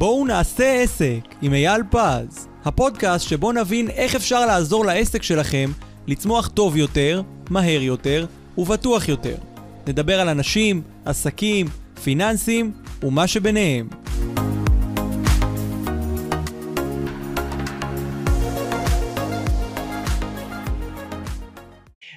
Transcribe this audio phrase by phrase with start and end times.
[0.00, 5.70] בואו נעשה עסק עם אייל פז, הפודקאסט שבו נבין איך אפשר לעזור לעסק שלכם
[6.06, 8.26] לצמוח טוב יותר, מהר יותר
[8.58, 9.36] ובטוח יותר.
[9.86, 11.66] נדבר על אנשים, עסקים,
[12.04, 13.88] פיננסים ומה שביניהם.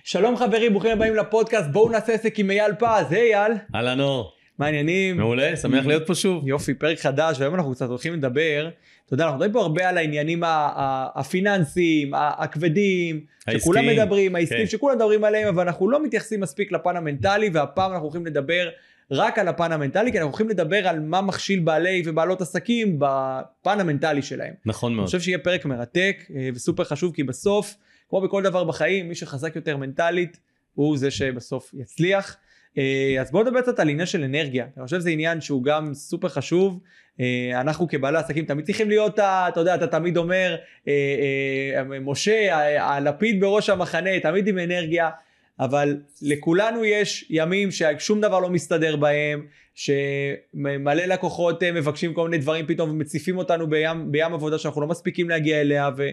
[0.03, 3.53] שלום חברים, ברוכים הבאים לפודקאסט, בואו נעשה עסק עם אייל פז, היי אייל.
[3.75, 4.42] אהלן אור.
[4.59, 5.17] מה העניינים?
[5.17, 6.47] מעולה, שמח להיות פה שוב.
[6.47, 8.69] יופי, פרק חדש, והיום אנחנו קצת הולכים לדבר,
[9.05, 10.43] אתה יודע, אנחנו מדברים פה הרבה על העניינים
[11.15, 14.65] הפיננסיים, הכבדים, שכולם מדברים, כן.
[14.65, 18.69] שכולם מדברים עליהם, אבל אנחנו לא מתייחסים מספיק לפן המנטלי, והפעם אנחנו הולכים לדבר
[19.11, 23.79] רק על הפן המנטלי, כי אנחנו הולכים לדבר על מה מכשיל בעלי ובעלות עסקים בפן
[23.79, 24.53] המנטלי שלהם.
[24.65, 25.05] נכון אני מאוד.
[25.05, 27.75] חושב שיהיה פרק מרתק אה, וסופר חשוב, כי בסוף,
[28.09, 30.39] כמו בכל דבר בחיים, מי שחזק יותר מנטלית,
[30.73, 32.37] הוא זה שבסוף יצליח.
[32.77, 34.65] אה, אז בואו נדבר קצת על עניין של אנרגיה.
[34.77, 36.79] אני חושב שזה עניין שהוא גם סופר חשוב.
[37.19, 40.55] אה, אנחנו כבעלי עסקים תמיד צריכים להיות, אתה יודע, אתה תמיד אומר,
[40.87, 45.09] אה, משה, הלפיד בראש המחנה, תמיד עם אנרגיה.
[45.59, 52.65] אבל לכולנו יש ימים ששום דבר לא מסתדר בהם, שמלא לקוחות מבקשים כל מיני דברים
[52.67, 56.09] פתאום ומציפים אותנו בים, בים עבודה שאנחנו לא מספיקים להגיע אליה, ו...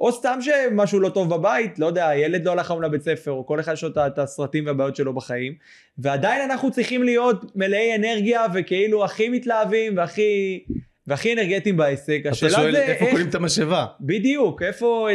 [0.00, 3.46] או סתם שמשהו לא טוב בבית, לא יודע, ילד לא הלך היום לבית ספר, או
[3.46, 5.54] כל אחד יש לו את- הסרטים והבעיות שלו בחיים,
[5.98, 10.60] ועדיין אנחנו צריכים להיות מלאי אנרגיה וכאילו הכי מתלהבים והכי,
[11.06, 12.20] והכי אנרגטיים בעסק.
[12.26, 13.86] אתה שואל זה איפה איך, קונים את המשאבה?
[14.00, 15.08] בדיוק, איפה,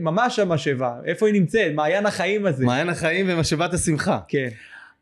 [0.00, 2.64] ממש המשאבה, איפה היא נמצאת, מעיין החיים הזה.
[2.64, 4.18] מעיין החיים ומשאבת השמחה.
[4.28, 4.48] כן.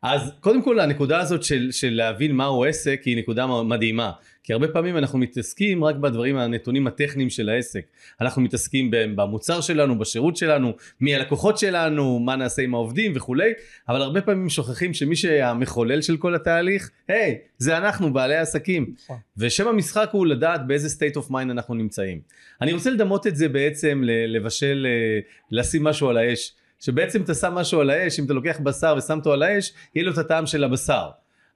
[0.03, 4.11] אז קודם כל הנקודה הזאת של, של להבין מהו עסק היא נקודה מדהימה.
[4.43, 7.85] כי הרבה פעמים אנחנו מתעסקים רק בדברים הנתונים הטכניים של העסק.
[8.21, 13.51] אנחנו מתעסקים במוצר שלנו, בשירות שלנו, מי הלקוחות שלנו, מה נעשה עם העובדים וכולי,
[13.89, 18.93] אבל הרבה פעמים שוכחים שמי שהמחולל של כל התהליך, היי, זה אנחנו, בעלי העסקים.
[19.03, 19.17] נכון.
[19.37, 22.19] ושם המשחק הוא לדעת באיזה state of mind אנחנו נמצאים.
[22.61, 25.19] אני רוצה לדמות את זה בעצם לבשל, אה,
[25.51, 26.53] לשים משהו על האש.
[26.85, 30.05] שבעצם אתה שם משהו על האש, אם אתה לוקח בשר ושם אותו על האש, יהיה
[30.05, 31.09] לו את הטעם של הבשר.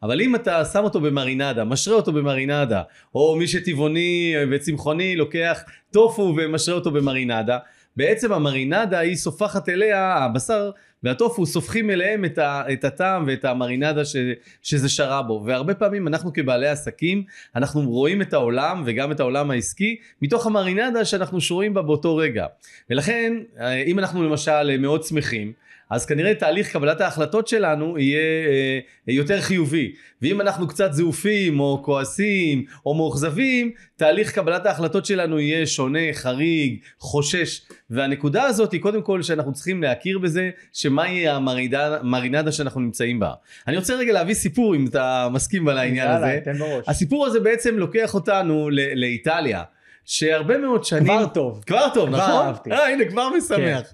[0.03, 2.81] אבל אם אתה שם אותו במרינדה, משרה אותו במרינדה,
[3.15, 7.57] או מי שטבעוני וצמחוני לוקח טופו ומשרה אותו במרינדה,
[7.95, 10.71] בעצם המרינדה היא סופחת אליה, הבשר
[11.03, 14.15] והטופו סופחים אליהם את, ה, את הטעם ואת המרינדה ש,
[14.61, 15.43] שזה שרה בו.
[15.45, 17.23] והרבה פעמים אנחנו כבעלי עסקים,
[17.55, 22.45] אנחנו רואים את העולם וגם את העולם העסקי מתוך המרינדה שאנחנו שרויים בה באותו רגע.
[22.89, 25.53] ולכן, אה, אם אנחנו למשל מאוד שמחים,
[25.89, 28.79] אז כנראה תהליך קבלת ההחלטות שלנו יהיה אה,
[29.13, 29.91] יותר חיובי.
[30.21, 36.77] ואם אנחנו קצת זעופים או כועסים או מאוכזבים, תהליך קבלת ההחלטות שלנו יהיה שונה, חריג,
[36.99, 37.61] חושש.
[37.89, 43.31] והנקודה הזאת היא קודם כל שאנחנו צריכים להכיר בזה, שמהי המרינדה, המרינדה שאנחנו נמצאים בה.
[43.67, 46.25] אני רוצה רגע להביא סיפור אם אתה מסכים על העניין הזה.
[46.25, 46.85] יאללה, תן בראש.
[46.87, 49.63] הסיפור הזה בעצם לוקח אותנו ל- לאיטליה.
[50.07, 51.03] שהרבה מאוד שנים...
[51.03, 51.63] כבר טוב.
[51.65, 52.45] כבר טוב, כבר נכון?
[52.45, 52.71] אהבתי.
[52.71, 53.91] אה, הנה, כבר משמח.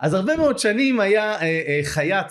[0.00, 2.26] אז הרבה מאוד שנים היה אה, אה, חייט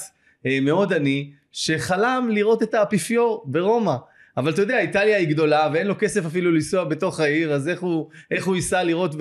[0.45, 3.95] אה, מאוד עני, שחלם לראות את האפיפיור ברומא.
[4.37, 7.81] אבל אתה יודע, איטליה היא גדולה ואין לו כסף אפילו לנסוע בתוך העיר, אז איך
[7.81, 9.15] הוא, איך הוא ייסע לראות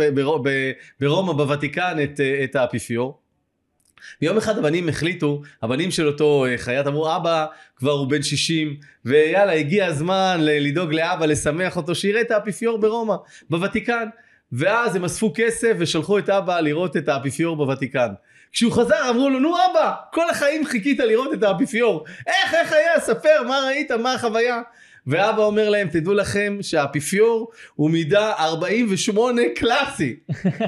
[1.00, 3.18] ברומא, בוותיקן, את, אה, את האפיפיור?
[4.22, 8.76] ויום אחד הבנים החליטו, הבנים של אותו אה, חייט אמרו, אבא כבר הוא בן 60,
[9.04, 13.14] ויאללה, הגיע הזמן לדאוג לאבא, לשמח אותו, שיראה את האפיפיור ברומא,
[13.50, 14.08] בוותיקן.
[14.52, 18.08] ואז הם אספו כסף ושלחו את אבא לראות את האפיפיור בוותיקן.
[18.52, 22.04] כשהוא חזר אמרו לו, נו אבא, כל החיים חיכית לראות את האפיפיור.
[22.26, 23.00] איך, איך היה?
[23.00, 24.60] ספר, מה ראית, מה החוויה?
[25.06, 30.16] ואבא אומר להם, תדעו לכם שהאפיפיור הוא מידה 48 קלאסי.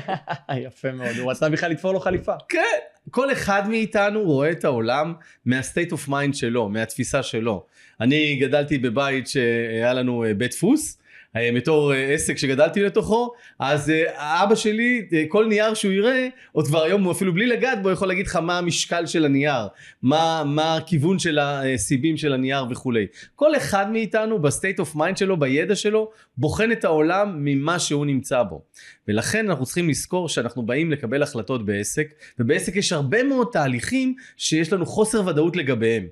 [0.67, 2.35] יפה מאוד, הוא רצה בכלל לתפור לו חליפה.
[2.49, 2.79] כן,
[3.11, 5.13] כל אחד מאיתנו רואה את העולם
[5.47, 7.65] מה-state of mind שלו, מהתפיסה שלו.
[8.01, 10.99] אני גדלתי בבית שהיה לנו אה, בית דפוס,
[11.37, 16.67] בתור אה, עסק שגדלתי לתוכו, אז אה, אבא שלי, אה, כל נייר שהוא יראה, עוד
[16.67, 19.67] כבר היום אפילו בלי לגעת בו, יכול להגיד לך מה המשקל של הנייר,
[20.03, 23.07] מה, מה הכיוון של הסיבים של הנייר וכולי.
[23.35, 28.43] כל אחד מאיתנו ב-state of mind שלו, בידע שלו, בוחן את העולם ממה שהוא נמצא
[28.43, 28.63] בו.
[29.09, 32.07] ולכן אנחנו צריכים לזכור שאנחנו באים לקבל החלטות בעסק,
[32.39, 36.07] ובעסק יש הרבה מאוד תהליכים שיש לנו חוסר ודאות לגביהם.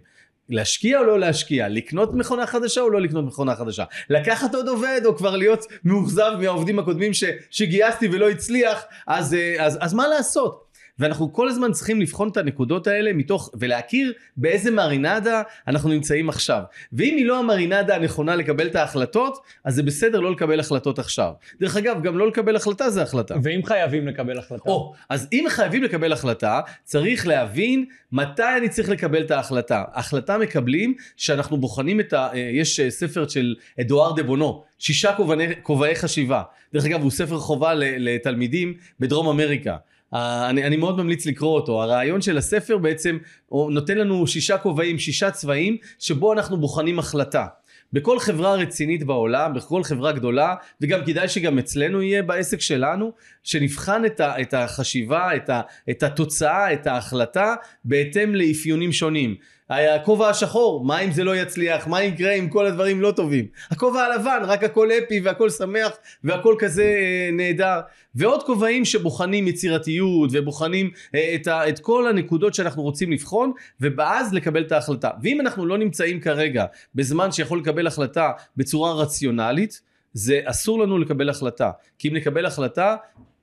[0.49, 5.01] להשקיע או לא להשקיע, לקנות מכונה חדשה או לא לקנות מכונה חדשה, לקחת עוד עובד
[5.05, 10.09] או כבר להיות מאוכזב מהעובדים הקודמים ש, שגייסתי ולא הצליח, אז, אה, אז, אז מה
[10.09, 10.68] לעשות?
[10.99, 16.63] ואנחנו כל הזמן צריכים לבחון את הנקודות האלה מתוך, ולהכיר באיזה מרינדה אנחנו נמצאים עכשיו.
[16.93, 21.33] ואם היא לא המרינדה הנכונה לקבל את ההחלטות, אז זה בסדר לא לקבל החלטות עכשיו.
[21.61, 23.35] דרך אגב, גם לא לקבל החלטה זה החלטה.
[23.43, 24.71] ואם חייבים לקבל החלטה?
[24.71, 29.85] או, אז אם חייבים לקבל החלטה, צריך להבין מתי אני צריך לקבל את ההחלטה.
[29.93, 32.29] החלטה מקבלים שאנחנו בוחנים את ה...
[32.35, 36.43] אה, יש אה, ספר של אדואר דה בונו, שישה כובעי, כובעי חשיבה.
[36.75, 39.77] דרך אגב, הוא ספר חובה לתלמידים בדרום אמריקה.
[40.13, 41.83] אני, אני מאוד ממליץ לקרוא אותו.
[41.83, 47.47] הרעיון של הספר בעצם הוא נותן לנו שישה כובעים, שישה צבעים, שבו אנחנו בוחנים החלטה.
[47.93, 53.13] בכל חברה רצינית בעולם, בכל חברה גדולה, וגם כדאי שגם אצלנו יהיה בעסק שלנו,
[53.43, 55.61] שנבחן את, ה, את החשיבה, את, ה,
[55.91, 57.55] את התוצאה, את ההחלטה,
[57.85, 59.35] בהתאם לאפיונים שונים.
[59.71, 61.87] הכובע השחור, מה אם זה לא יצליח?
[61.87, 63.47] מה יקרה אם כל הדברים לא טובים?
[63.71, 65.93] הכובע הלבן, רק הכל אפי והכל שמח
[66.25, 67.81] והכל כזה אה, נהדר.
[68.15, 74.35] ועוד כובעים שבוחנים יצירתיות ובוחנים אה, את, ה, את כל הנקודות שאנחנו רוצים לבחון ואז
[74.35, 75.11] לקבל את ההחלטה.
[75.23, 79.81] ואם אנחנו לא נמצאים כרגע בזמן שיכול לקבל החלטה בצורה רציונלית,
[80.13, 81.71] זה אסור לנו לקבל החלטה.
[81.99, 82.97] כי אם נקבל החלטה,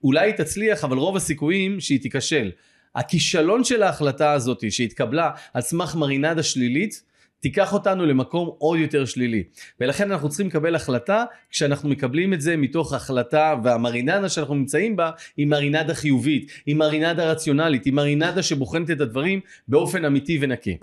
[0.03, 2.51] אולי היא תצליח, אבל רוב הסיכויים שהיא תיכשל.
[2.95, 7.03] הכישלון של ההחלטה הזאת שהתקבלה על סמך מרינדה שלילית
[7.39, 9.43] תיקח אותנו למקום עוד יותר שלילי
[9.79, 15.11] ולכן אנחנו צריכים לקבל החלטה כשאנחנו מקבלים את זה מתוך החלטה והמרינדה שאנחנו נמצאים בה
[15.37, 20.77] היא מרינדה חיובית היא מרינדה רציונלית היא מרינדה שבוחנת את הדברים באופן אמיתי ונקי.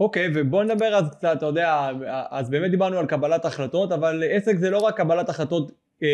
[0.00, 1.90] אוקיי, okay, ובוא נדבר אז קצת, אתה יודע,
[2.30, 5.72] אז באמת דיברנו על קבלת החלטות, אבל עסק זה לא רק קבלת החלטות,
[6.02, 6.08] אה,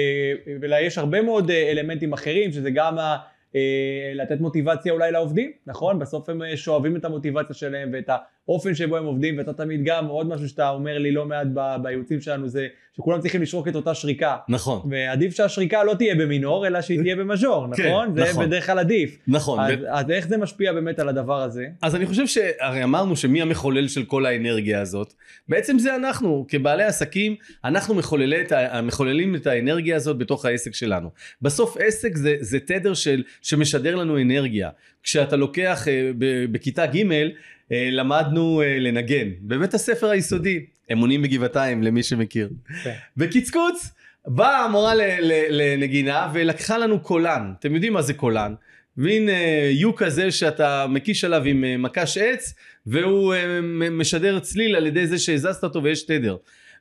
[0.63, 3.17] אלא יש הרבה מאוד אה, אלמנטים אחרים, שזה גם אה,
[4.15, 5.99] לתת מוטיבציה אולי לעובדים, נכון?
[5.99, 8.11] בסוף הם אה, שואבים את המוטיבציה שלהם ואת
[8.51, 11.47] האופן שבו הם עובדים, ואתה תמיד גם, עוד משהו שאתה אומר לי לא מעט
[11.83, 12.67] בייעוצים שלנו זה
[12.97, 14.37] שכולם צריכים לשרוק את אותה שריקה.
[14.49, 14.81] נכון.
[14.91, 18.09] ועדיף שהשריקה לא תהיה במינור, אלא שהיא תהיה במז'ור, נכון?
[18.09, 18.47] כן, זה נכון.
[18.47, 19.19] בדרך כלל עדיף.
[19.29, 19.61] נכון.
[19.61, 19.85] אז, ו...
[19.89, 21.67] אז איך זה משפיע באמת על הדבר הזה?
[21.83, 25.15] אז אני חושב שהרי אמרנו שמי המחולל של כל האנרגיה הזאת?
[25.49, 27.95] בעצם זה אנחנו, כבעלי עסקים, אנחנו
[28.83, 31.11] מחוללים את האנרגיה הזאת בתוך העסק שלנו.
[31.43, 34.71] בסוף עסק זה, זה תדר של, שמשדר לנו אנרגיה.
[35.03, 36.11] כשאתה לוקח אה,
[36.53, 37.05] בכיתה ג'
[37.71, 42.51] למדנו אה, לנגן בבית הספר היסודי, אמונים בגבעתיים למי שמכיר.
[42.85, 42.95] כן.
[43.17, 43.91] בקצקוץ
[44.27, 44.93] באה המורה
[45.51, 48.55] לנגינה ולקחה לנו קולן, אתם יודעים מה זה קולן?
[48.97, 49.29] מין
[49.71, 52.55] יו כזה שאתה מקיש עליו עם מקש עץ
[52.87, 53.35] והוא
[53.91, 56.37] משדר צליל על ידי זה שהזזת אותו ויש תדר.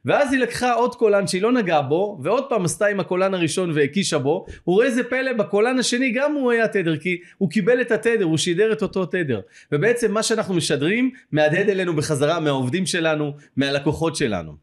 [0.09, 3.71] ואז היא לקחה עוד קולן שהיא לא נגעה בו ועוד פעם עשתה עם הקולן הראשון
[3.75, 7.81] והקישה בו הוא רואה איזה פלא בקולן השני גם הוא היה תדר כי הוא קיבל
[7.81, 9.39] את התדר הוא שידר את אותו תדר.
[9.71, 14.55] ובעצם מה שאנחנו משדרים מהדהד אלינו בחזרה מהעובדים שלנו מהלקוחות שלנו.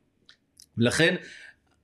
[0.79, 1.15] לכן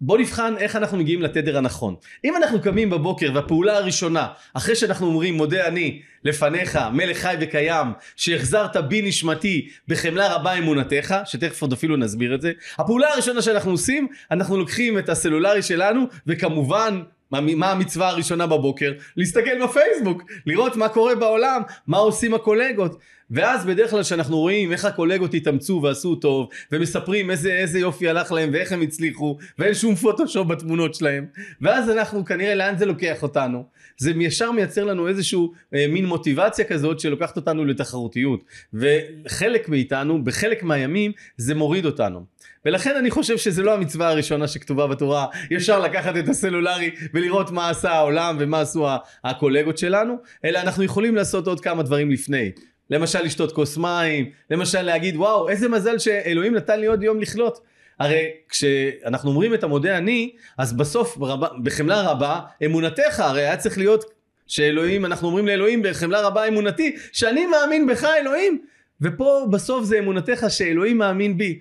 [0.04, 1.94] בוא נבחן איך אנחנו מגיעים לתדר הנכון.
[2.24, 7.86] אם אנחנו קמים בבוקר והפעולה הראשונה, אחרי שאנחנו אומרים מודה אני לפניך מלך חי וקיים,
[8.16, 13.70] שהחזרת בי נשמתי בחמלה רבה אמונתך, שתכף עוד אפילו נסביר את זה, הפעולה הראשונה שאנחנו
[13.70, 17.02] עושים, אנחנו לוקחים את הסלולרי שלנו וכמובן
[17.32, 18.92] מה, מה המצווה הראשונה בבוקר?
[19.16, 22.98] להסתכל בפייסבוק, לראות מה קורה בעולם, מה עושים הקולגות.
[23.30, 28.32] ואז בדרך כלל כשאנחנו רואים איך הקולגות התאמצו ועשו טוב, ומספרים איזה, איזה יופי הלך
[28.32, 31.26] להם ואיך הם הצליחו, ואין שום פוטושופ בתמונות שלהם,
[31.60, 33.64] ואז אנחנו כנראה לאן זה לוקח אותנו?
[33.98, 38.44] זה ישר מייצר לנו איזשהו אה, מין מוטיבציה כזאת שלוקחת אותנו לתחרותיות.
[38.74, 42.24] וחלק מאיתנו, בחלק מהימים, זה מוריד אותנו.
[42.66, 47.70] ולכן אני חושב שזה לא המצווה הראשונה שכתובה בתורה, ישר לקחת את הסלולרי ולראות מה
[47.70, 48.86] עשה העולם ומה עשו
[49.24, 52.50] הקולגות שלנו, אלא אנחנו יכולים לעשות עוד כמה דברים לפני.
[52.90, 57.60] למשל לשתות כוס מים, למשל להגיד וואו איזה מזל שאלוהים נתן לי עוד יום לחלות.
[57.98, 63.78] הרי כשאנחנו אומרים את המודה אני, אז בסוף ברבה, בחמלה רבה אמונתך, הרי היה צריך
[63.78, 64.04] להיות
[64.46, 68.58] שאלוהים, אנחנו אומרים לאלוהים בחמלה רבה אמונתי, שאני מאמין בך אלוהים,
[69.00, 71.60] ופה בסוף זה אמונתך שאלוהים מאמין בי.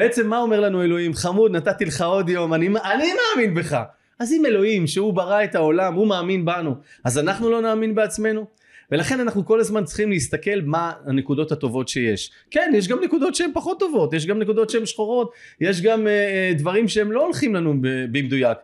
[0.00, 1.14] בעצם מה אומר לנו אלוהים?
[1.14, 3.82] חמוד, נתתי לך עוד יום, אני, אני מאמין בך.
[4.18, 8.46] אז אם אלוהים, שהוא ברא את העולם, הוא מאמין בנו, אז אנחנו לא נאמין בעצמנו?
[8.90, 12.30] ולכן אנחנו כל הזמן צריכים להסתכל מה הנקודות הטובות שיש.
[12.50, 16.58] כן, יש גם נקודות שהן פחות טובות, יש גם נקודות שהן שחורות, יש גם uh,
[16.58, 18.58] דברים שהם לא הולכים לנו במדויק,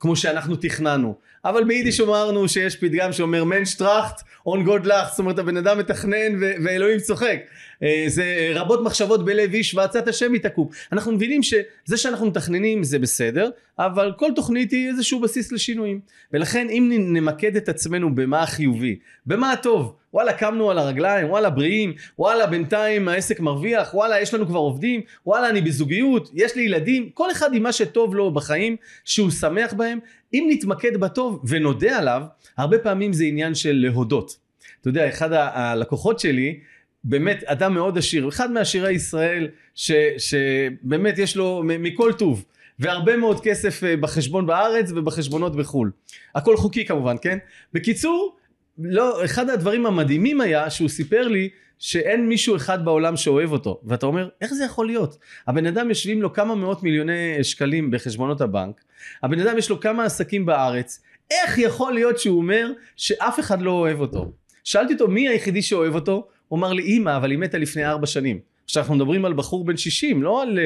[0.00, 1.14] כמו שאנחנו תכננו.
[1.44, 6.40] אבל ביידיש אמרנו שיש פתגם שאומר מנשטראכט און גוד לך, זאת אומרת הבן אדם מתכנן
[6.64, 7.38] ואלוהים צוחק.
[7.84, 10.68] אה, זה רבות מחשבות בלב איש ועצת השם היא תקום.
[10.92, 16.00] אנחנו מבינים שזה שאנחנו מתכננים זה בסדר, אבל כל תוכנית היא איזשהו בסיס לשינויים.
[16.32, 21.92] ולכן אם נמקד את עצמנו במה החיובי, במה הטוב, וואלה קמנו על הרגליים, וואלה בריאים,
[22.18, 27.10] וואלה בינתיים העסק מרוויח, וואלה יש לנו כבר עובדים, וואלה אני בזוגיות, יש לי ילדים,
[27.14, 29.98] כל אחד עם מה שטוב לו בחיים, שהוא שמח בהם,
[30.34, 32.22] אם נתמקד בטוב ונודה עליו,
[32.56, 34.44] הרבה פעמים זה עניין של להודות.
[34.80, 36.60] אתה יודע, אחד הלקוחות שלי,
[37.04, 42.44] באמת אדם מאוד עשיר, אחד מעשירי ישראל, ש, שבאמת יש לו מכל טוב,
[42.78, 45.90] והרבה מאוד כסף אה, בחשבון בארץ ובחשבונות בחו"ל.
[46.34, 47.38] הכל חוקי כמובן, כן?
[47.72, 48.36] בקיצור,
[48.78, 54.06] לא, אחד הדברים המדהימים היה שהוא סיפר לי שאין מישהו אחד בעולם שאוהב אותו ואתה
[54.06, 58.84] אומר איך זה יכול להיות הבן אדם יושבים לו כמה מאות מיליוני שקלים בחשבונות הבנק
[59.22, 63.70] הבן אדם יש לו כמה עסקים בארץ איך יכול להיות שהוא אומר שאף אחד לא
[63.70, 64.32] אוהב אותו
[64.64, 68.06] שאלתי אותו מי היחידי שאוהב אותו הוא אמר לי אמא אבל היא מתה לפני ארבע
[68.06, 68.40] שנים.
[68.64, 70.60] עכשיו אנחנו מדברים על בחור בן 60 לא על uh,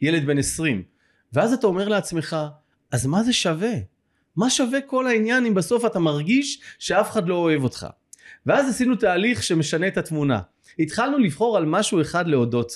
[0.00, 0.82] ילד בן 20
[1.32, 2.36] ואז אתה אומר לעצמך
[2.92, 3.72] אז מה זה שווה?
[4.36, 7.86] מה שווה כל העניין אם בסוף אתה מרגיש שאף אחד לא אוהב אותך?
[8.46, 10.40] ואז עשינו תהליך שמשנה את התמונה.
[10.78, 12.72] התחלנו לבחור על משהו אחד להודות.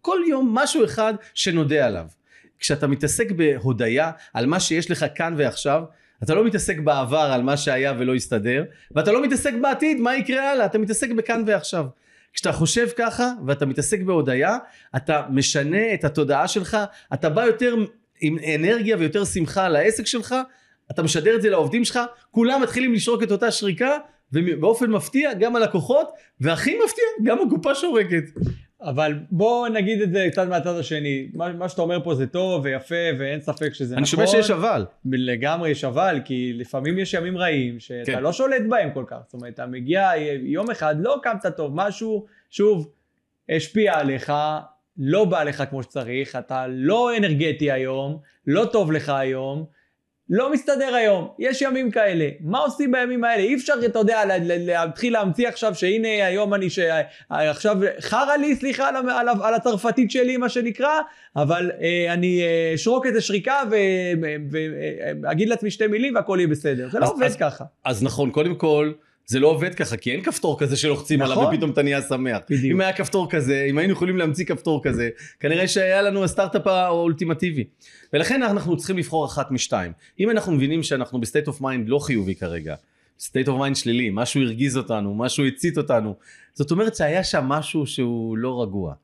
[0.00, 2.06] כל יום משהו אחד שנודה עליו.
[2.58, 5.82] כשאתה מתעסק בהודיה על מה שיש לך כאן ועכשיו
[6.22, 10.50] אתה לא מתעסק בעבר על מה שהיה ולא הסתדר ואתה לא מתעסק בעתיד מה יקרה
[10.50, 10.66] הלאה?
[10.66, 11.86] אתה מתעסק בכאן ועכשיו
[12.36, 14.58] כשאתה חושב ככה ואתה מתעסק בהודיה
[14.96, 16.76] אתה משנה את התודעה שלך
[17.14, 17.74] אתה בא יותר
[18.20, 20.34] עם אנרגיה ויותר שמחה לעסק שלך
[20.90, 22.00] אתה משדר את זה לעובדים שלך
[22.30, 23.96] כולם מתחילים לשרוק את אותה שריקה
[24.32, 26.08] ובאופן מפתיע גם הלקוחות
[26.40, 28.24] והכי מפתיע גם הקופה שורקת
[28.80, 31.28] אבל בוא נגיד את זה קצת מהצד השני.
[31.34, 34.10] מה, מה שאתה אומר פה זה טוב ויפה ואין ספק שזה אני נכון.
[34.10, 38.22] שומע שיש אבל לגמרי יש אבל, כי לפעמים יש ימים רעים שאתה כן.
[38.22, 39.16] לא שולט בהם כל כך.
[39.24, 40.10] זאת אומרת, אתה מגיע
[40.42, 42.90] יום אחד, לא קמת טוב, משהו, שוב,
[43.48, 44.32] השפיע עליך,
[44.98, 49.64] לא בא לך כמו שצריך, אתה לא אנרגטי היום, לא טוב לך היום,
[50.30, 52.28] לא מסתדר היום, יש ימים כאלה.
[52.40, 53.42] מה עושים בימים האלה?
[53.42, 56.78] אי אפשר, אתה יודע, לה- לה- להתחיל להמציא עכשיו שהנה היום אני, ש...
[57.30, 61.00] עכשיו חרא לי, סליחה על, על, על הצרפתית שלי, מה שנקרא,
[61.36, 63.62] אבל אה, אני אה, אשרוק איזה שריקה
[65.22, 66.88] ואגיד לעצמי שתי מילים והכל יהיה בסדר.
[66.92, 67.64] זה לא עובד ככה.
[67.84, 68.92] אז נכון קודם כל
[69.26, 71.54] זה לא עובד ככה כי אין כפתור כזה שלוחצים עליו נכון.
[71.54, 72.38] ופתאום אתה נהיה שמח.
[72.50, 72.64] בדיוק.
[72.64, 75.08] אם היה כפתור כזה אם היינו יכולים להמציא כפתור כזה
[75.40, 77.64] כנראה שהיה לנו הסטארט-אפ האולטימטיבי.
[78.12, 79.92] ולכן אנחנו צריכים לבחור אחת משתיים.
[80.20, 82.74] אם אנחנו מבינים שאנחנו ב state of mind לא חיובי כרגע.
[83.20, 86.14] state of mind שלילי משהו הרגיז אותנו משהו הצית אותנו
[86.54, 88.94] זאת אומרת שהיה שם משהו שהוא לא רגוע.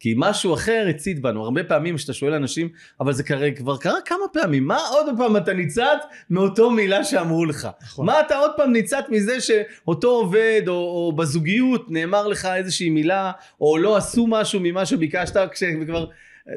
[0.00, 1.44] כי משהו אחר הצית בנו.
[1.44, 2.68] הרבה פעמים כשאתה שואל אנשים
[3.00, 4.00] אבל זה קרה, כבר קרה?
[4.04, 4.66] כמה פעמים?
[4.66, 5.98] מה עוד פעם אתה ניצת
[6.30, 7.68] מאותו מילה שאמרו לך?
[7.82, 8.06] נכון.
[8.06, 13.32] מה אתה עוד פעם ניצת מזה שאותו עובד או, או בזוגיות נאמר לך איזושהי מילה
[13.60, 16.06] או לא עשו משהו ממה שביקשת כשכבר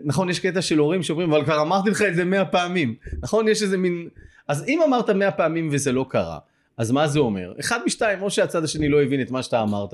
[0.03, 2.95] נכון יש קטע של הורים שאומרים אבל כבר אמרתי לך את זה מאה פעמים.
[3.23, 4.09] נכון יש איזה מין
[4.47, 6.37] אז אם אמרת מאה פעמים וזה לא קרה
[6.77, 7.53] אז מה זה אומר?
[7.59, 9.93] אחד משתיים או שהצד השני לא הבין את מה שאתה אמרת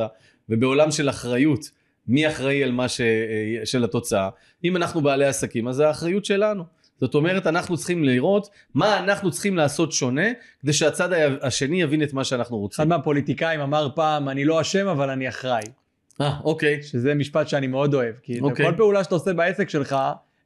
[0.49, 1.78] ובעולם של אחריות
[2.09, 3.01] מי אחראי על מה ש...
[3.65, 4.29] של התוצאה
[4.63, 6.63] אם אנחנו בעלי עסקים אז זה האחריות שלנו
[6.99, 10.27] זאת אומרת אנחנו צריכים לראות מה אנחנו צריכים לעשות שונה
[10.61, 11.09] כדי שהצד
[11.41, 12.89] השני יבין את מה שאנחנו אחד רוצים.
[12.89, 15.63] מהפוליטיקאים אמר פעם, אני לא אשם אבל אני אחראי.
[16.21, 16.83] אה אוקיי.
[16.83, 18.15] שזה משפט שאני מאוד אוהב.
[18.23, 18.65] כי אוקיי.
[18.65, 19.95] כל פעולה שאתה עושה בעסק שלך,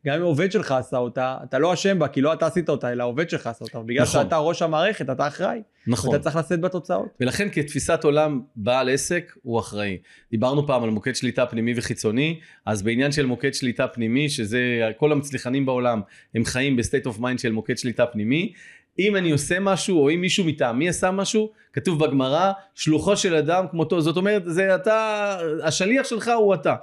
[0.07, 2.91] גם אם עובד שלך עשה אותה, אתה לא אשם בה, כי לא אתה עשית אותה,
[2.91, 3.79] אלא העובד שלך עשה אותה.
[3.79, 4.23] בגלל נכון.
[4.23, 5.61] שאתה ראש המערכת, אתה אחראי.
[5.87, 6.15] נכון.
[6.15, 7.07] אתה צריך לשאת בתוצאות.
[7.19, 9.97] ולכן כתפיסת עולם בעל עסק הוא אחראי.
[10.31, 14.59] דיברנו פעם על מוקד שליטה פנימי וחיצוני, אז בעניין של מוקד שליטה פנימי, שזה
[14.97, 16.01] כל המצליחנים בעולם,
[16.35, 18.53] הם חיים ב state of mind של מוקד שליטה פנימי.
[18.99, 23.65] אם אני עושה משהו, או אם מישהו מטעמי עשה משהו, כתוב בגמרא, שלוחו של אדם
[23.71, 24.01] כמותו.
[24.01, 26.75] זאת אומרת, זה אתה, השליח שלך הוא אתה.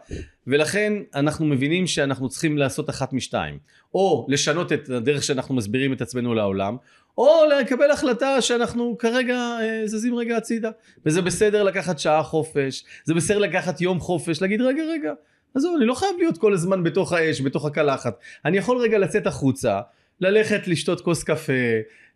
[0.47, 3.59] ולכן אנחנו מבינים שאנחנו צריכים לעשות אחת משתיים.
[3.95, 6.77] או לשנות את הדרך שאנחנו מסבירים את עצמנו לעולם,
[7.19, 10.71] או לקבל החלטה שאנחנו כרגע אה, זזים רגע הצידה.
[11.07, 15.13] וזה בסדר לקחת שעה חופש, זה בסדר לקחת יום חופש, להגיד רגע רגע,
[15.55, 18.19] עזוב, אני לא חייב להיות כל הזמן בתוך האש, בתוך הקלחת.
[18.45, 19.81] אני יכול רגע לצאת החוצה,
[20.21, 21.53] ללכת לשתות כוס קפה,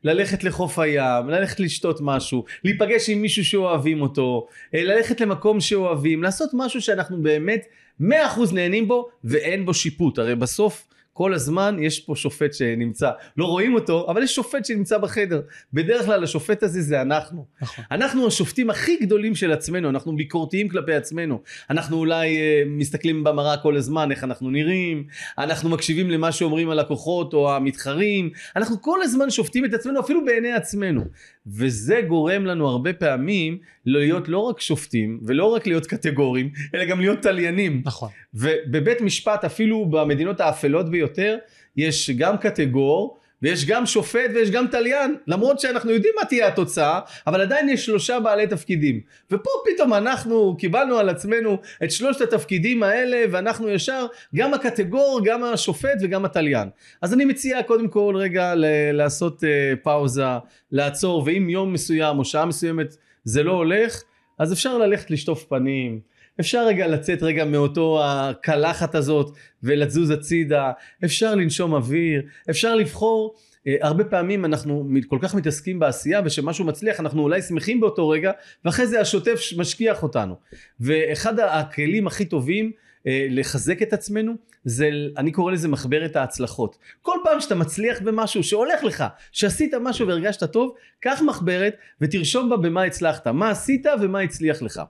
[0.05, 6.23] ללכת לחוף הים, ללכת לשתות משהו, להיפגש עם מישהו שאוהבים אותו, אה, ללכת למקום שאוהבים,
[6.23, 7.67] לעשות משהו שאנחנו באמת
[8.01, 8.05] 100%
[8.53, 10.19] נהנים בו ואין בו שיפוט.
[10.19, 14.99] הרי בסוף כל הזמן יש פה שופט שנמצא, לא רואים אותו, אבל יש שופט שנמצא
[14.99, 15.41] בחדר.
[15.73, 17.45] בדרך כלל השופט הזה זה אנחנו.
[17.63, 17.85] נכון.
[17.91, 21.41] אנחנו השופטים הכי גדולים של עצמנו, אנחנו ביקורתיים כלפי עצמנו.
[21.71, 25.07] אנחנו אולי אה, מסתכלים במראה כל הזמן, איך אנחנו נראים,
[25.39, 30.53] אנחנו מקשיבים למה שאומרים הלקוחות או המתחרים, אנחנו כל הזמן שופטים את עצמנו אפילו בעיני
[30.53, 31.05] עצמנו.
[31.47, 37.01] וזה גורם לנו הרבה פעמים להיות לא רק שופטים ולא רק להיות קטגוריים, אלא גם
[37.01, 37.83] להיות תליינים.
[37.85, 38.09] נכון.
[38.35, 41.37] ובבית משפט אפילו במדינות האפלות ביותר
[41.77, 47.01] יש גם קטגור ויש גם שופט ויש גם תליין למרות שאנחנו יודעים מה תהיה התוצאה
[47.27, 49.01] אבל עדיין יש שלושה בעלי תפקידים.
[49.31, 55.45] ופה פתאום אנחנו קיבלנו על עצמנו את שלושת התפקידים האלה ואנחנו ישר גם הקטגור גם
[55.45, 56.69] השופט וגם התליין.
[57.03, 59.47] אז אני מציע קודם כל רגע ל- לעשות uh,
[59.83, 60.25] פאוזה
[60.73, 64.03] לעצור ואם יום מסוים או שעה מסוימת זה לא הולך
[64.39, 66.01] אז אפשר ללכת לשטוף פנים,
[66.41, 70.73] אפשר רגע לצאת רגע מאותו הקלחת הזאת ולזוז הצידה,
[71.05, 73.35] אפשר לנשום אוויר, אפשר לבחור.
[73.67, 78.33] אה, הרבה פעמים אנחנו כל כך מתעסקים בעשייה ושמשהו מצליח אנחנו אולי שמחים באותו רגע
[78.65, 80.35] ואחרי זה השוטף משכיח אותנו.
[80.81, 82.73] ואחד הכלים הכי טובים
[83.07, 84.33] אה, לחזק את עצמנו
[84.65, 86.77] זה אני קורא לזה מחברת ההצלחות.
[87.03, 92.57] כל פעם שאתה מצליח במשהו שהולך לך שעשית משהו והרגשת טוב קח מחברת ותרשום בה
[92.57, 94.83] במה הצלחת מה עשית ומה הצליח לך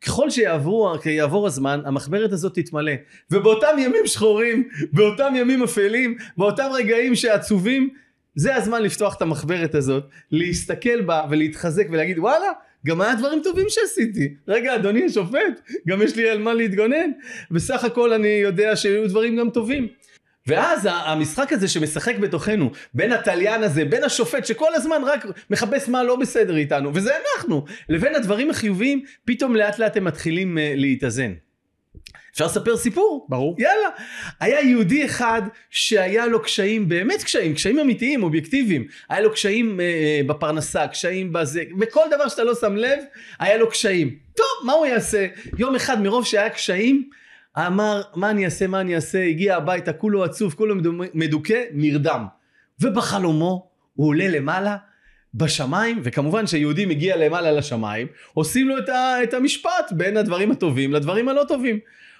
[0.00, 2.92] ככל שיעבור, יעבור הזמן, המחברת הזאת תתמלא.
[3.30, 7.88] ובאותם ימים שחורים, באותם ימים אפלים, באותם רגעים שעצובים,
[8.34, 12.52] זה הזמן לפתוח את המחברת הזאת, להסתכל בה ולהתחזק ולהגיד וואלה,
[12.86, 14.34] גם היה דברים טובים שעשיתי.
[14.48, 17.10] רגע, אדוני השופט, גם יש לי על מה להתגונן.
[17.50, 19.88] בסך הכל אני יודע שהיו דברים גם טובים.
[20.46, 26.02] ואז המשחק הזה שמשחק בתוכנו, בין התליין הזה, בין השופט שכל הזמן רק מחפש מה
[26.02, 31.32] לא בסדר איתנו, וזה אנחנו, לבין הדברים החיוביים, פתאום לאט לאט הם מתחילים uh, להתאזן.
[32.36, 33.26] אפשר לספר סיפור?
[33.28, 33.56] ברור.
[33.58, 33.88] יאללה.
[34.40, 38.86] היה יהודי אחד שהיה לו קשיים, באמת קשיים, קשיים אמיתיים, אובייקטיביים.
[39.08, 42.98] היה לו קשיים אה, בפרנסה, קשיים בזה, בכל דבר שאתה לא שם לב,
[43.38, 44.16] היה לו קשיים.
[44.36, 45.26] טוב, מה הוא יעשה?
[45.58, 47.08] יום אחד מרוב שהיה קשיים,
[47.58, 50.74] אמר, מה אני אעשה, מה אני אעשה, הגיע הביתה, כולו עצוב, כולו
[51.14, 52.26] מדוכא, נרדם.
[52.80, 54.76] ובחלומו הוא עולה למעלה,
[55.34, 60.92] בשמיים, וכמובן שיהודי מגיע למעלה לשמיים, עושים לו את, ה, את המשפט בין הדברים הטובים
[60.92, 61.78] לדברים הלא טובים.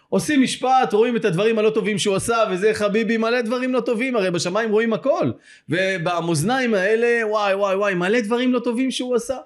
[0.08, 4.16] עושים משפט, רואים את הדברים הלא טובים שהוא עשה, וזה חביבי מלא דברים לא טובים,
[4.16, 5.30] הרי בשמיים רואים הכל.
[5.68, 9.36] ובמאזניים האלה, וואי וואי וואי, מלא דברים לא טובים שהוא עשה.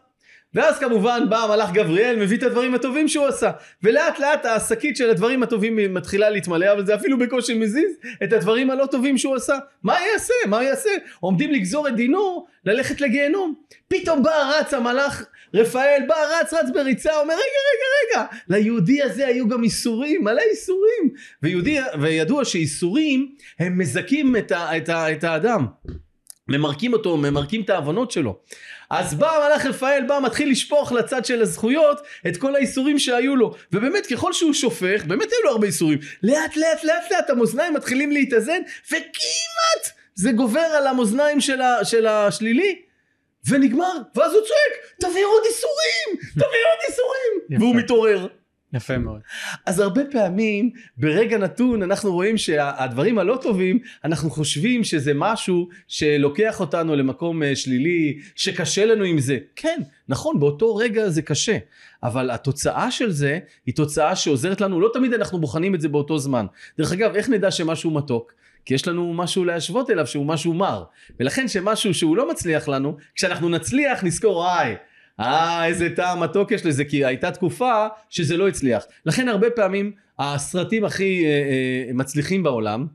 [0.54, 3.50] ואז כמובן בא המלאך גבריאל מביא את הדברים הטובים שהוא עשה.
[3.82, 7.92] ולאט לאט השקית של הדברים הטובים מתחילה להתמלא אבל זה אפילו בקושי מזיז
[8.24, 9.58] את הדברים הלא טובים שהוא עשה.
[9.82, 10.34] מה יעשה?
[10.46, 10.90] מה יעשה?
[11.20, 13.54] עומדים לגזור את דינו ללכת לגיהנום.
[13.88, 19.26] פתאום בא רץ המלאך רפאל בא רץ רץ בריצה אומר רגע רגע רגע ליהודי הזה
[19.26, 21.10] היו גם איסורים מלא איסורים.
[21.42, 25.66] ויהודי וידוע שאיסורים הם מזכים את, ה, את, ה, את האדם.
[26.48, 28.40] ממרקים אותו ממרקים את העוונות שלו
[28.90, 33.54] אז בא המלאך רפאל, בא, מתחיל לשפוך לצד של הזכויות את כל האיסורים שהיו לו.
[33.72, 35.98] ובאמת, ככל שהוא שופך, באמת היו לו הרבה איסורים.
[36.22, 42.06] לאט לאט לאט לאט המאזניים מתחילים להתאזן, וכמעט זה גובר על המאזניים של, ה, של
[42.06, 42.82] השלילי.
[43.48, 48.26] ונגמר, ואז הוא צועק, תביא עוד איסורים, תביא עוד איסורים, והוא מתעורר.
[48.72, 49.20] יפה מאוד.
[49.66, 56.60] אז הרבה פעמים ברגע נתון אנחנו רואים שהדברים הלא טובים אנחנו חושבים שזה משהו שלוקח
[56.60, 59.38] אותנו למקום אה, שלילי שקשה לנו עם זה.
[59.56, 61.58] כן נכון באותו רגע זה קשה
[62.02, 64.80] אבל התוצאה של זה היא תוצאה שעוזרת לנו.
[64.80, 66.46] לא תמיד אנחנו בוחנים את זה באותו זמן.
[66.78, 68.32] דרך אגב איך נדע שמשהו מתוק?
[68.64, 70.84] כי יש לנו משהו להשוות אליו שהוא משהו מר.
[71.20, 74.76] ולכן שמשהו שהוא לא מצליח לנו כשאנחנו נצליח נזכור איי
[75.20, 78.84] אה, איזה טעם מתוק יש לזה, כי הייתה תקופה שזה לא הצליח.
[79.06, 82.86] לכן הרבה פעמים הסרטים הכי אה, אה, מצליחים בעולם,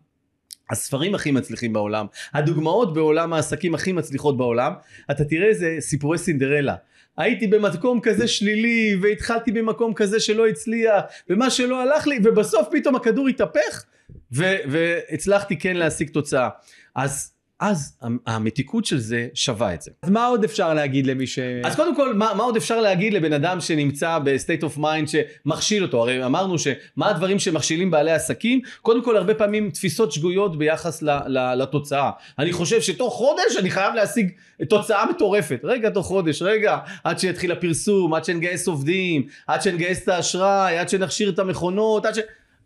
[0.71, 4.73] הספרים הכי מצליחים בעולם, הדוגמאות בעולם העסקים הכי מצליחות בעולם,
[5.11, 6.75] אתה תראה איזה סיפורי סינדרלה.
[7.17, 12.95] הייתי במקום כזה שלילי, והתחלתי במקום כזה שלא הצליח, ומה שלא הלך לי, ובסוף פתאום
[12.95, 13.83] הכדור התהפך,
[14.31, 16.49] והצלחתי כן להשיג תוצאה.
[16.95, 19.91] אז אז המתיקות של זה שווה את זה.
[20.03, 21.39] אז מה עוד אפשר להגיד למי ש...
[21.63, 25.83] אז קודם כל, מה, מה עוד אפשר להגיד לבן אדם שנמצא ב-state of mind שמכשיל
[25.83, 26.01] אותו?
[26.01, 28.61] הרי אמרנו שמה הדברים שמכשילים בעלי עסקים?
[28.81, 32.11] קודם כל, הרבה פעמים תפיסות שגויות ביחס ל, ל, לתוצאה.
[32.39, 34.31] אני חושב שתוך חודש אני חייב להשיג
[34.69, 35.59] תוצאה מטורפת.
[35.63, 40.89] רגע, תוך חודש, רגע, עד שיתחיל הפרסום, עד שנגייס עובדים, עד שנגייס את האשראי, עד
[40.89, 42.19] שנכשיר את המכונות, עד ש...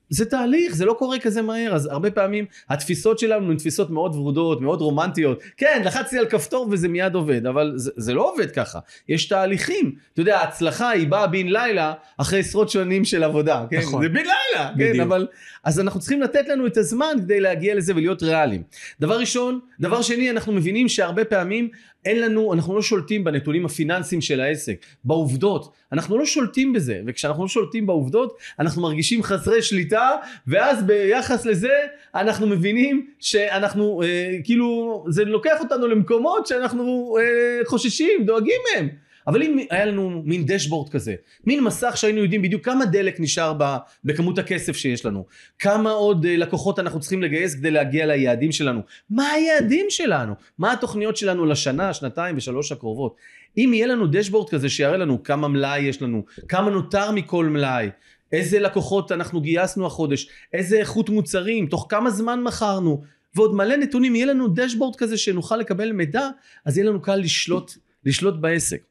[0.09, 4.15] זה תהליך, זה לא קורה כזה מהר, אז הרבה פעמים התפיסות שלנו הן תפיסות מאוד
[4.15, 5.39] ורודות, מאוד רומנטיות.
[5.57, 8.79] כן, לחצתי על כפתור וזה מיד עובד, אבל זה, זה לא עובד ככה.
[9.09, 9.95] יש תהליכים.
[10.13, 13.65] אתה יודע, ההצלחה היא באה בן לילה אחרי עשרות שנים של עבודה.
[13.69, 13.77] כן?
[13.77, 14.03] נכון.
[14.03, 14.95] זה בן לילה, כן, בדיוק.
[14.95, 15.27] כן, אבל...
[15.63, 18.63] אז אנחנו צריכים לתת לנו את הזמן כדי להגיע לזה ולהיות ריאליים.
[18.99, 21.69] דבר ראשון, דבר שני, אנחנו מבינים שהרבה פעמים
[22.05, 27.43] אין לנו, אנחנו לא שולטים בנתונים הפיננסיים של העסק, בעובדות, אנחנו לא שולטים בזה, וכשאנחנו
[27.43, 29.98] לא שולטים בעובדות, אנחנו מרגישים חסרי שליטה,
[30.47, 31.73] ואז ביחס לזה,
[32.15, 38.89] אנחנו מבינים שאנחנו, אה, כאילו, זה לוקח אותנו למקומות שאנחנו אה, חוששים, דואגים מהם.
[39.29, 43.53] אבל אם היה לנו מין דשבורד כזה, מין מסך שהיינו יודעים בדיוק כמה דלק נשאר
[43.57, 45.25] ב, בכמות הכסף שיש לנו,
[45.59, 50.71] כמה עוד uh, לקוחות אנחנו צריכים לגייס כדי להגיע ליעדים שלנו, מה היעדים שלנו, מה
[50.73, 53.15] התוכניות שלנו לשנה, שנתיים ושלוש הקרובות.
[53.57, 57.89] אם יהיה לנו דשבורד כזה שיראה לנו כמה מלאי יש לנו, כמה נותר מכל מלאי,
[58.31, 63.03] איזה לקוחות אנחנו גייסנו החודש, איזה איכות מוצרים, תוך כמה זמן מכרנו,
[63.35, 66.29] ועוד מלא נתונים, יהיה לנו דשבורד כזה שנוכל לקבל מידע,
[66.65, 67.71] אז יהיה לנו קל לשלוט,
[68.05, 68.81] לשלוט בעסק.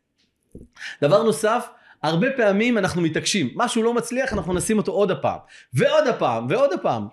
[1.03, 1.67] דבר נוסף,
[2.03, 5.39] הרבה פעמים אנחנו מתעקשים, משהו לא מצליח אנחנו נשים אותו עוד הפעם,
[5.75, 7.07] ועוד הפעם, ועוד הפעם.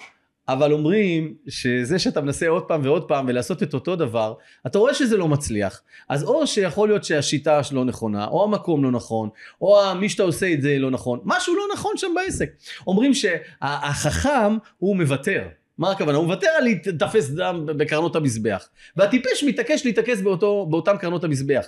[0.48, 4.34] אבל אומרים שזה שאתה מנסה עוד פעם ועוד פעם ולעשות את אותו דבר,
[4.68, 5.82] אתה רואה שזה לא מצליח.
[6.10, 9.30] אז או שיכול להיות שהשיטה לא נכונה, או המקום לא נכון,
[9.62, 12.50] או מי שאתה עושה את זה לא נכון, משהו לא נכון שם בעסק.
[12.88, 15.48] אומרים שהחכם הוא מוותר.
[15.78, 16.18] מה הכוונה?
[16.18, 18.70] הוא מוותר על להיתפס דם בקרנות המזבח.
[18.96, 21.66] והטיפש מתעקש להתעקש באותו, באותם קרנות המזבח.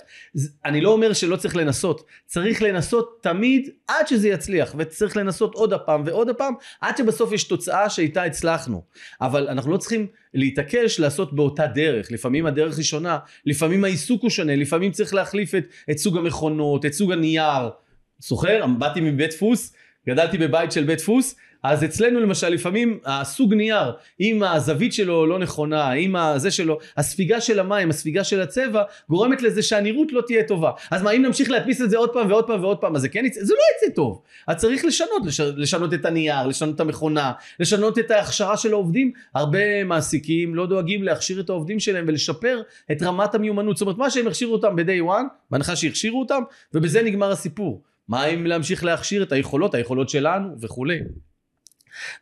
[0.64, 5.72] אני לא אומר שלא צריך לנסות, צריך לנסות תמיד עד שזה יצליח, וצריך לנסות עוד
[5.72, 8.82] הפעם ועוד הפעם, עד שבסוף יש תוצאה שאיתה הצלחנו.
[9.20, 12.12] אבל אנחנו לא צריכים להתעקש לעשות באותה דרך.
[12.12, 16.86] לפעמים הדרך היא שונה, לפעמים העיסוק הוא שונה, לפעמים צריך להחליף את, את סוג המכונות,
[16.86, 17.70] את סוג הנייר.
[18.18, 18.66] זוכר?
[18.78, 19.72] באתי מבית דפוס,
[20.08, 25.38] גדלתי בבית של בית דפוס, אז אצלנו למשל לפעמים הסוג נייר, אם הזווית שלו לא
[25.38, 30.42] נכונה, אם הזה שלו, הספיגה של המים, הספיגה של הצבע, גורמת לזה שהנראות לא תהיה
[30.42, 30.70] טובה.
[30.90, 33.08] אז מה אם נמשיך להדפיס את זה עוד פעם ועוד פעם ועוד פעם, אז זה
[33.08, 34.22] כן יצא, זה לא יצא טוב.
[34.46, 39.12] אז צריך לשנות, לש, לשנות את הנייר, לשנות את המכונה, לשנות את ההכשרה של העובדים.
[39.34, 43.76] הרבה מעסיקים לא דואגים להכשיר את העובדים שלהם ולשפר את רמת המיומנות.
[43.76, 46.42] זאת אומרת, מה שהם הכשירו אותם ב-day one, בהנחה שהכשירו אותם,
[46.74, 47.82] ובזה נגמר הסיפור.
[48.08, 50.98] מה אם להמשיך להכשיר את היכולות, היכולות שלנו וכולי.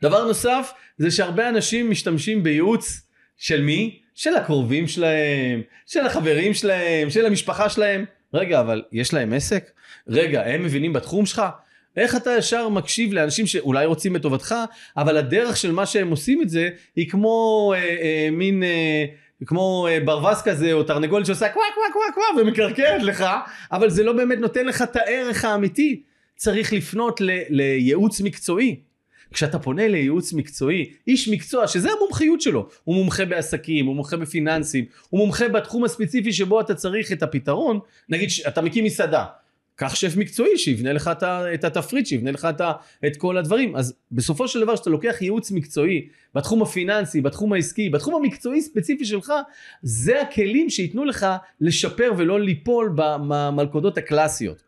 [0.02, 3.00] דבר נוסף זה שהרבה אנשים משתמשים בייעוץ
[3.36, 3.98] של מי?
[4.14, 8.04] של הקרובים שלהם, של החברים שלהם, של המשפחה שלהם.
[8.34, 9.70] רגע, אבל יש להם עסק?
[10.08, 11.42] רגע, הם מבינים בתחום שלך?
[11.96, 14.54] איך אתה ישר מקשיב לאנשים שאולי רוצים את טובתך,
[14.96, 18.62] אבל הדרך של מה שהם עושים את זה היא כמו אה, אה, מין...
[18.62, 19.04] אה,
[19.46, 23.24] כמו אה, ברווז כזה או תרנגולת שעושה קווה קווה קווה קווה ומקרקרת לך
[23.72, 26.02] אבל זה לא באמת נותן לך את הערך האמיתי
[26.36, 28.80] צריך לפנות לייעוץ מקצועי
[29.32, 34.84] כשאתה פונה לייעוץ מקצועי, איש מקצוע שזה המומחיות שלו, הוא מומחה בעסקים, הוא מומחה בפיננסים,
[35.08, 39.24] הוא מומחה בתחום הספציפי שבו אתה צריך את הפתרון, נגיד אתה מקים מסעדה,
[39.78, 41.10] קח שף מקצועי שיבנה לך
[41.54, 42.48] את התפריט, שיבנה לך
[43.06, 43.76] את כל הדברים.
[43.76, 49.04] אז בסופו של דבר כשאתה לוקח ייעוץ מקצועי בתחום הפיננסי, בתחום העסקי, בתחום המקצועי ספציפי
[49.04, 49.32] שלך,
[49.82, 51.26] זה הכלים שייתנו לך
[51.60, 54.65] לשפר ולא ליפול במלכודות הקלאסיות.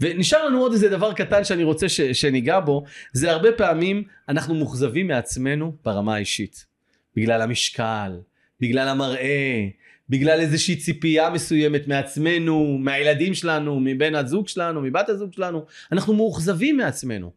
[0.00, 4.54] ונשאר לנו עוד איזה דבר קטן שאני רוצה ש, שניגע בו, זה הרבה פעמים אנחנו
[4.54, 6.66] מוכזבים מעצמנו ברמה האישית.
[7.16, 8.12] בגלל המשקל,
[8.60, 9.68] בגלל המראה,
[10.08, 16.76] בגלל איזושהי ציפייה מסוימת מעצמנו, מהילדים שלנו, מבן הזוג שלנו, מבת הזוג שלנו, אנחנו מאוכזבים
[16.76, 17.32] מעצמנו.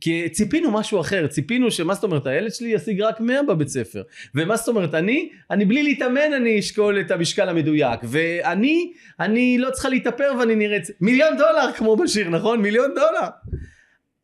[0.00, 4.02] כי ציפינו משהו אחר, ציפינו שמה זאת אומרת, הילד שלי ישיג רק 100 בבית ספר.
[4.34, 8.00] ומה זאת אומרת, אני, אני בלי להתאמן אני אשקול את המשקל המדויק.
[8.04, 12.62] ואני, אני לא צריכה להתאפר ואני נראית מיליון דולר כמו בשיר, נכון?
[12.62, 13.28] מיליון דולר.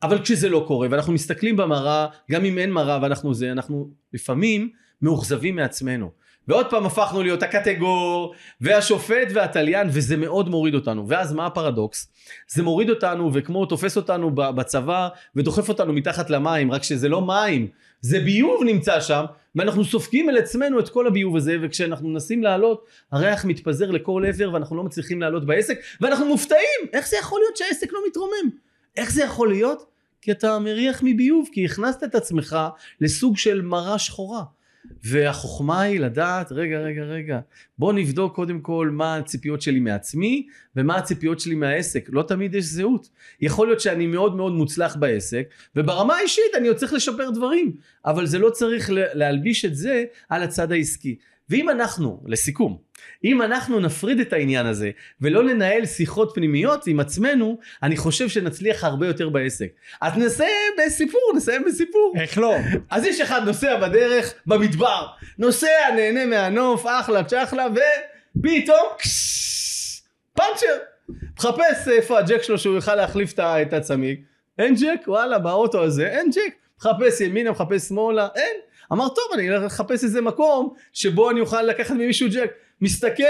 [0.03, 4.71] אבל כשזה לא קורה ואנחנו מסתכלים במראה, גם אם אין מראה ואנחנו זה, אנחנו לפעמים
[5.03, 6.11] מאוכזבים מעצמנו.
[6.49, 12.09] ועוד פעם הפכנו להיות הקטגור והשופט והתליין וזה מאוד מוריד אותנו ואז מה הפרדוקס?
[12.49, 17.69] זה מוריד אותנו וכמו תופס אותנו בצבא ודוחף אותנו מתחת למים רק שזה לא מים
[18.01, 22.85] זה ביוב נמצא שם ואנחנו סופגים על עצמנו את כל הביוב הזה וכשאנחנו מנסים לעלות
[23.13, 27.57] הריח מתפזר לכל עבר ואנחנו לא מצליחים לעלות בעסק ואנחנו מופתעים איך זה יכול להיות
[27.57, 28.51] שהעסק לא מתרומם?
[28.97, 29.85] איך זה יכול להיות?
[30.23, 32.57] כי אתה מריח מביוב כי הכנסת את עצמך
[33.01, 34.43] לסוג של מרה שחורה
[35.05, 37.41] והחוכמה היא לדעת, רגע, רגע, רגע,
[37.79, 40.47] בוא נבדוק קודם כל מה הציפיות שלי מעצמי
[40.77, 42.09] ומה הציפיות שלי מהעסק.
[42.13, 43.09] לא תמיד יש זהות.
[43.41, 47.73] יכול להיות שאני מאוד מאוד מוצלח בעסק, וברמה האישית אני עוד צריך לשפר דברים,
[48.05, 51.17] אבל זה לא צריך להלביש את זה על הצד העסקי.
[51.51, 52.79] ואם אנחנו, לסיכום,
[53.25, 54.91] אם אנחנו נפריד את העניין הזה
[55.21, 59.69] ולא ננהל שיחות פנימיות עם עצמנו, אני חושב שנצליח הרבה יותר בעסק.
[60.01, 62.15] אז נסיים בסיפור, נסיים בסיפור.
[62.21, 62.57] איך לא?
[62.91, 65.07] אז יש אחד נוסע בדרך, במדבר,
[65.39, 65.67] נוסע,
[65.97, 67.67] נהנה מהנוף, אחלה צ'חלה,
[68.37, 68.87] ופתאום
[70.35, 70.77] פאנצ'ר.
[71.39, 74.21] מחפש איפה הג'ק שלו שהוא יוכל להחליף את הצמיג.
[74.59, 76.55] אין ג'ק, וואלה, באוטו הזה אין ג'ק.
[76.79, 78.57] מחפש ימינה, מחפש שמאלה, אין.
[78.93, 83.23] אמר טוב אני אלך לחפש איזה מקום שבו אני אוכל לקחת ממישהו ג'ק מסתכל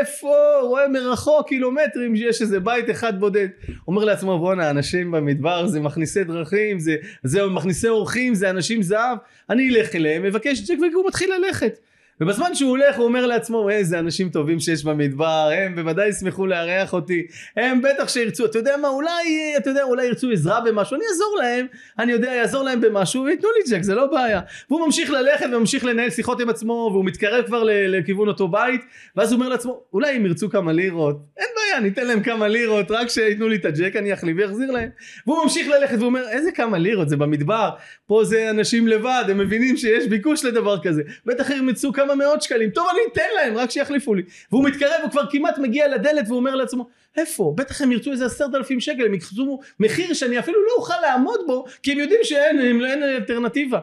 [0.00, 3.48] איפה רואה מרחוק קילומטרים שיש איזה בית אחד בודד.
[3.88, 9.18] אומר לעצמו בואנה אנשים במדבר זה מכניסי דרכים זה זה מכניסי אורחים זה אנשים זהב.
[9.50, 11.78] אני אלך אליהם מבקש ג'ק והוא מתחיל ללכת
[12.20, 16.92] ובזמן שהוא הולך הוא אומר לעצמו איזה אנשים טובים שיש במדבר הם בוודאי ישמחו לארח
[16.92, 17.26] אותי.
[17.56, 21.36] הם בטח שירצו אתה יודע מה אולי אתה יודע אולי ירצו עזרה במשהו אני אעזור
[21.38, 21.66] להם
[21.98, 24.40] אני יודע יעזור להם במשהו וייתנו לי ג'ק זה לא בעיה.
[24.70, 28.80] והוא ממשיך ללכת וממשיך לנהל שיחות עם עצמו והוא מתקרב כבר לכיוון אותו בית
[29.16, 32.90] ואז הוא אומר לעצמו אולי הם ירצו כמה לירות אין בעיה ניתן להם כמה לירות
[32.90, 34.88] רק שייתנו לי את הג'ק אני אחליף ואחזיר להם.
[35.26, 37.70] והוא ממשיך ללכת והוא אומר איזה כמה לירות זה במדבר
[38.06, 41.02] פה זה אנשים לבד הם מבינים שיש ביקוש לדבר כזה.
[41.26, 44.22] בטח ירמצו כמה כמה מאות שקלים, טוב אני אתן להם, רק שיחליפו לי.
[44.52, 47.52] והוא מתקרב, הוא כבר כמעט מגיע לדלת והוא אומר לעצמו, איפה?
[47.56, 51.40] בטח הם ירצו איזה עשרת אלפים שקל, הם יקחו מחיר שאני אפילו לא אוכל לעמוד
[51.46, 53.80] בו, כי הם יודעים שאין הם, אין אלטרנטיבה.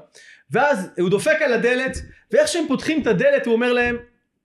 [0.52, 1.98] ואז הוא דופק על הדלת,
[2.32, 3.98] ואיך שהם פותחים את הדלת הוא אומר להם,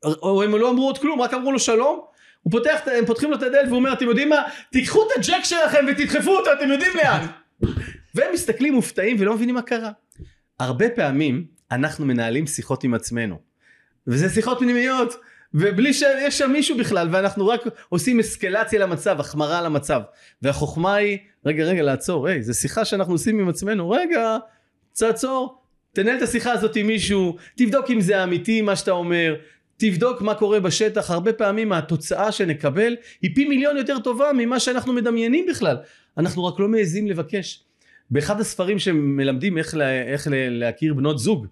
[0.05, 2.01] או הם לא אמרו עוד כלום, רק אמרו לו שלום,
[2.43, 4.43] הוא פותח, הם פותחים לו את הדלת והוא אומר, אתם יודעים מה?
[4.73, 7.27] תיקחו את הג'ק שלכם ותדחפו אותו, אתם יודעים לאן.
[8.14, 9.90] והם מסתכלים מופתעים ולא מבינים מה קרה.
[10.61, 13.49] הרבה פעמים אנחנו מנהלים שיחות עם עצמנו.
[14.11, 15.14] וזה שיחות פנימיות,
[15.55, 20.01] ובלי שיש שם מישהו בכלל, ואנחנו רק עושים אסקלציה למצב, החמרה למצב.
[20.42, 24.37] והחוכמה היא, רגע, רגע, לעצור, היי, זו שיחה שאנחנו עושים עם עצמנו, רגע,
[24.94, 25.61] תעצור,
[25.92, 29.35] תנהל את השיחה הזאת עם מישהו, תבדוק אם זה אמיתי מה שאתה אומר,
[29.77, 34.92] תבדוק מה קורה בשטח, הרבה פעמים התוצאה שנקבל היא פי מיליון יותר טובה ממה שאנחנו
[34.92, 35.77] מדמיינים בכלל,
[36.18, 37.64] אנחנו רק לא מעזים לבקש.
[38.11, 41.46] באחד הספרים שמלמדים איך, לה, איך להכיר בנות זוג,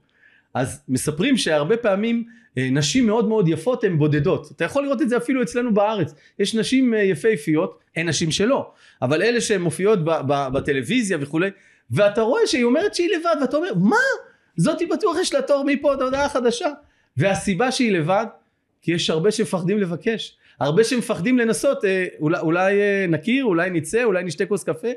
[0.59, 2.25] אז מספרים שהרבה פעמים
[2.59, 4.51] אה, נשים מאוד מאוד יפות הן בודדות.
[4.57, 6.14] אתה יכול לראות את זה אפילו אצלנו בארץ.
[6.38, 8.71] יש נשים אה, יפהפיות, אין נשים שלא,
[9.03, 9.99] אבל אלה שהן מופיעות
[10.53, 11.51] בטלוויזיה וכולי,
[11.90, 13.97] ואתה רואה שהיא אומרת שהיא לבד, ואתה אומר, מה?
[14.57, 16.68] זאתי בטוח יש לה תור מפה עד הודעה חדשה.
[17.16, 18.27] והסיבה שהיא לבד,
[18.83, 20.37] כי יש הרבה שמפחדים לבקש.
[20.61, 22.75] הרבה שמפחדים לנסות, אה, אולי, אולי
[23.09, 24.88] נכיר, אולי נצא, אולי נשתה כוס קפה,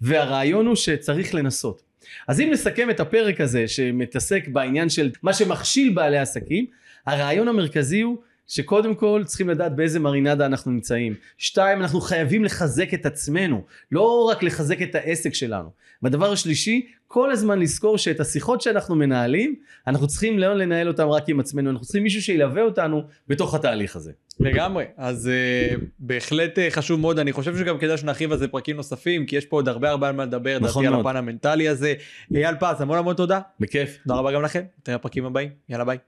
[0.00, 1.85] והרעיון הוא שצריך לנסות.
[2.28, 6.66] אז אם נסכם את הפרק הזה שמתעסק בעניין של מה שמכשיל בעלי עסקים,
[7.06, 8.16] הרעיון המרכזי הוא
[8.46, 11.14] שקודם כל צריכים לדעת באיזה מרינדה אנחנו נמצאים.
[11.38, 15.70] שתיים, אנחנו חייבים לחזק את עצמנו, לא רק לחזק את העסק שלנו.
[16.02, 19.54] והדבר השלישי, כל הזמן לזכור שאת השיחות שאנחנו מנהלים,
[19.86, 23.96] אנחנו צריכים לא לנהל אותם רק עם עצמנו, אנחנו צריכים מישהו שילווה אותנו בתוך התהליך
[23.96, 24.12] הזה.
[24.40, 28.76] לגמרי, אז uh, בהחלט uh, חשוב מאוד, אני חושב שגם כדאי שנרחיב על זה פרקים
[28.76, 31.06] נוספים, כי יש פה עוד הרבה הרבה על מה לדבר, נכון דעתי מאוד.
[31.06, 31.94] על הפן המנטלי הזה.
[32.34, 33.40] אייל פז, המון המון תודה.
[33.60, 33.98] בכיף.
[34.06, 35.98] תודה רבה גם לכם, נתראה בפרקים הבאים, יאללה ביי.